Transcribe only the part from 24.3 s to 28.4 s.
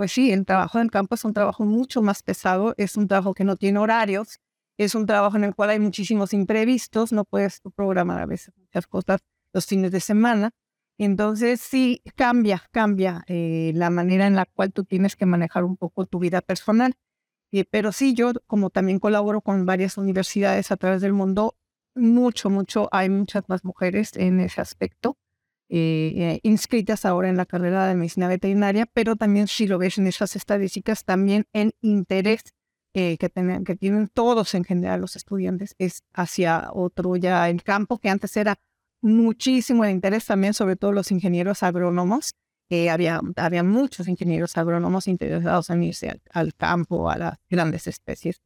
ese aspecto. Eh, inscritas ahora en la carrera de medicina